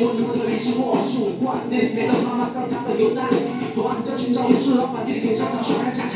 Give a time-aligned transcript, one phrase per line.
[0.00, 1.58] 我能不能联系我主管？
[1.68, 3.28] 每当妈妈上场的有三，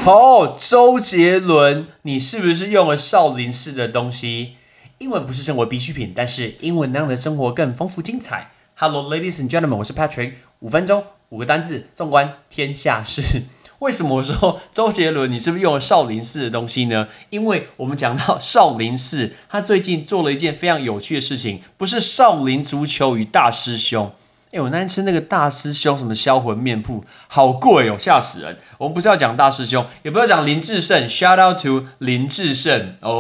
[0.05, 4.55] 哦，周杰伦，你是不是用了少林寺的东西？
[4.99, 8.51] 英文不是生活必需品，但是英文能让你的生活更丰富精彩。
[8.75, 10.33] Hello, ladies and gentlemen，我是 Patrick。
[10.61, 13.43] 五分钟，五个单字，纵观天下事。
[13.81, 17.07] 为什么我说周杰伦，你是不是用了少林寺的东西呢？
[17.31, 24.11] 因为我们讲到少林寺，他最近做了一件非常有趣的事情，不是少林足球与大师兄。
[24.51, 28.57] 哎，我那天吃那个大师兄什么销魂面铺，好贵哦，吓死人！
[28.79, 33.19] 我们不是要讲大师兄，也不要讲林志胜，shout out to 林志胜哦。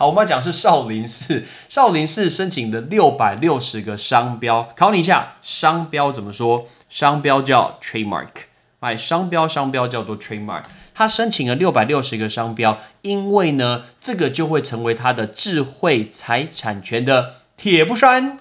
[0.00, 6.66] 好，我们要讲是少林寺， 少林寺申请的六百六十个商标，考你一下，商标怎么说？
[6.88, 8.28] 商标叫 trademark，
[8.78, 10.62] 哎，商标商标叫做 trademark。
[10.94, 18.38] 他申请了六百六十个商标，因为呢，这个就会成为他的智慧财产权的铁布衫。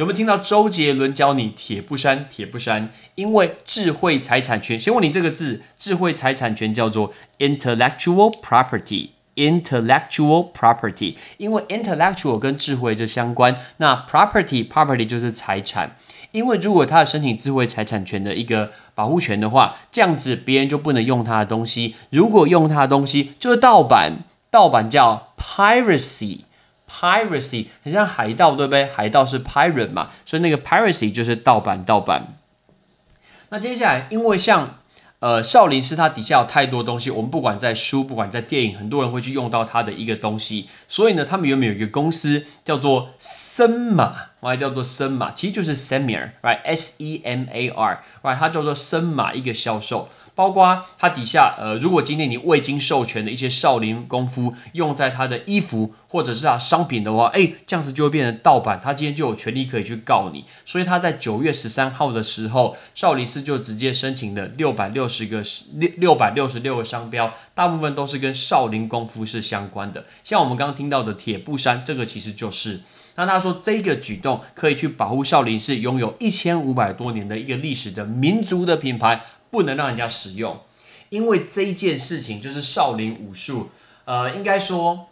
[0.00, 2.26] 有没有听到周杰伦教你铁布衫？
[2.30, 4.80] 铁布衫，因为智慧财产权。
[4.80, 9.10] 先问你这个字，智慧财产权叫做 intellectual property。
[9.36, 15.94] intellectual property，因为 intellectual 跟智慧就相关，那 property property 就是财产。
[16.32, 21.94] 因为如果他申请智慧财产权的一个保护权的话，这样子别人就不能用他的东西。
[22.08, 24.24] 如果用他的东西，就是盗版。
[24.50, 26.40] 盗版叫 piracy。
[26.90, 28.86] Piracy 很像海盗，对不对？
[28.86, 32.34] 海盗是 pirate 嘛，所以那个 piracy 就是盗版，盗版。
[33.50, 34.79] 那接下来，因为像
[35.20, 48.36] 呃少林寺它底下有太多东西，我们不管在书，不管在电影，很多人会去用到它的一个东西，所以呢，他们原本有一个公司叫做森马，或叫做森马，其实就是 Semar，right？S E M A R，right？
[48.36, 50.08] 它叫做森马一个销售。
[50.32, 60.46] 包括它底下，呃，如果今天你未经授权的一些少林功夫用在他的衣服或者是他商品的话，哎，这样子就会变成盗版，他今天就有权利可以去告你。
[60.64, 65.42] 所以他在九月十三号的时候，少林寺就直接申请了六百六十个
[65.74, 70.06] 六六百六十六个商标，大部分都是跟少林功夫是相关的。
[70.24, 72.80] 像我们刚刚听到的铁布衫，这个其实就是。
[73.16, 79.20] 那他说这个举动可以去保护少林寺拥有一千五百多年的一个历史的民族的品牌。
[79.52, 80.60] 不能让人家使用，
[81.08, 83.68] 因为这一件事情就是少林武术。
[84.04, 85.08] 呃，应该说，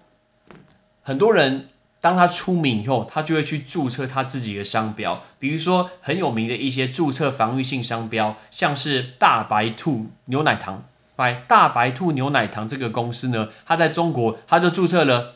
[1.02, 1.70] 很多人
[2.08, 5.22] 当他出名以后，他就会去注册他自己的商标。
[5.38, 10.84] 比如说很有名的一些注册防御性商标，像是大白兔牛奶糖。
[11.16, 15.34] 哎，大白兔牛奶糖这个公司呢，它在中国，它就注册了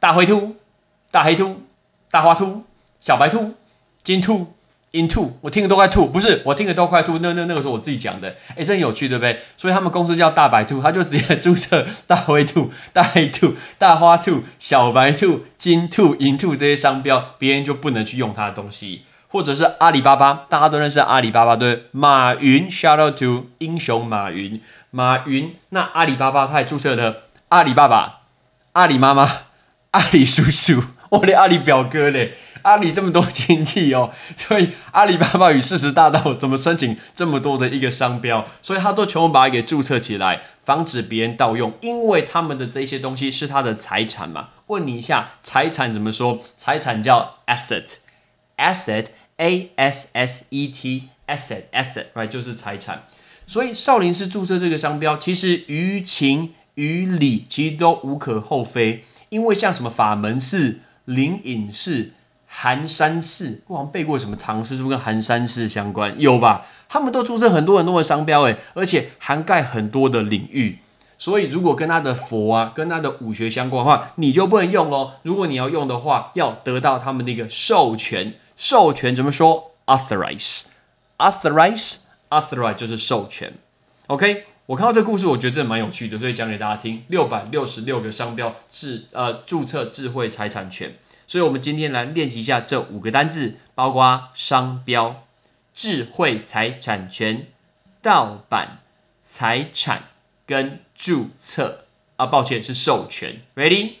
[0.00, 0.56] 大灰兔、
[1.12, 1.62] 大黑兔、
[2.10, 2.64] 大花兔、
[2.98, 3.54] 小白兔、
[4.02, 4.54] 金兔。
[4.92, 9.40] Into 我听的都快吐，不是我听的都快吐，那那那个时候我自己讲的，哎，这很有趣，对不对？
[9.56, 19.02] 所以他们公司叫大白兔，他就直接注册大灰兔、大黑兔、大花兔、小白兔、金兔、银兔这些商标，别人就不能去用他的东西。
[19.30, 21.84] 或者是阿里巴巴，大家都认识阿里巴巴，对？
[21.90, 24.58] 马云，shout out to 英雄马云，
[24.90, 28.20] 马云，那阿里巴巴他也注册了阿里爸爸、
[28.72, 29.30] 阿里妈妈、
[29.90, 32.32] 阿里叔叔，我的阿里表哥嘞。
[32.62, 38.44] 阿里这么多亲戚哦，所以阿里巴巴与四十大盗怎么申请这么多的一个商标？
[38.60, 44.48] 所以他都全部把它给注册起来，防止别人盗用，因为他们的这些东西是他的财产嘛。
[44.66, 46.40] 问你一下，财产怎么说？
[46.56, 53.04] 财产叫 asset，asset，a s s e t，asset，asset，right 就是财产。
[53.46, 62.12] 所以少林寺注册这个商标，其实于情于理其实都无可厚非，因为像什么法门寺、灵隐寺。
[62.50, 66.18] 寒山寺，我好像背过什么唐诗，是不是跟寒山寺相关？
[66.18, 66.64] 有吧？
[66.88, 70.78] 他们都注册很多很多的商标，诶，而且涵盖很多的领域。
[71.18, 75.16] 所以如果跟他的佛啊，跟他的武学相关的话，你就不能用哦。
[75.24, 78.32] 如果你要用的话，要得到他们的一个授权。
[78.56, 83.52] 授权怎么说？Authorize，authorize，authorize 就是授权。
[84.06, 87.02] OK，我看到这故事，我觉得这蛮有趣的，所以讲给大家听。
[87.08, 90.94] 六百六十六个商标智呃注册智慧财产权。
[91.26, 95.24] 所以，我们今天来练习一下这五个单字，包括商标、
[95.72, 97.46] 智慧财产权、
[98.02, 98.80] 盗版
[99.22, 100.10] 财产
[100.44, 101.86] 跟注册。
[102.16, 103.40] 啊，抱歉，是授权。
[103.56, 103.94] Ready？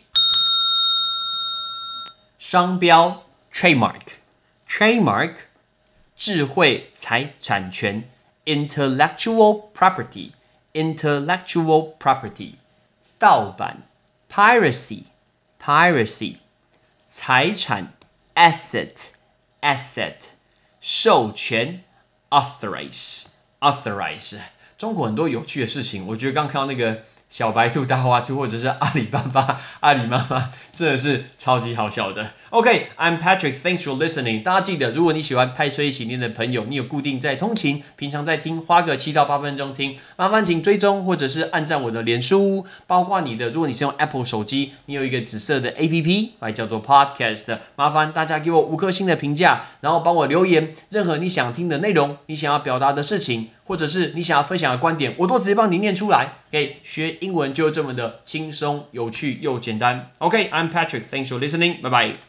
[2.38, 5.32] 商标 （trademark），trademark，
[6.14, 8.10] 智慧财产权
[8.44, 10.32] （intellectual property）
[10.77, 12.55] property），intellectual property，
[13.17, 13.83] 盗版
[14.29, 16.37] （piracy），piracy。
[17.07, 17.93] 财产
[18.33, 19.09] asset
[19.61, 20.15] asset
[20.81, 21.83] 授权
[22.31, 23.27] authorize
[23.59, 24.39] authorize
[24.79, 32.30] 中国很多有趣的事情，我觉得刚看到那个 小白兔、大花兔，或者是阿里巴巴、阿里妈妈真的是超级好笑的。
[32.50, 34.42] OK，I'm、Patrick，thanks for listening。
[34.42, 53.50] 大家记得，如果你喜欢派崔一起念的朋友，你有固定在通勤，平常在听，花个七到八分钟听，麻烦请追踪或者是按赞我的脸书，包括你的，如果你是用 Apple 手机，你有一个紫色的 APP，来叫做 Podcast，麻烦大家给我五颗星的评价，然后帮我留言，任何你想听的内容，你想要表达的事情。
[53.68, 56.38] 或者是你想要分享的观点，我都直接帮你念出来。
[56.48, 60.10] OK，学英文就这么的轻松、有趣又简单。
[60.18, 62.27] OK，I'm Patrick，Thanks for listening，bye bye。